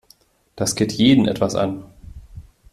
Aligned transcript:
Das 0.55 0.73
geht 0.75 0.93
jeden 0.93 1.27
etwas 1.27 1.53
an. 1.53 1.83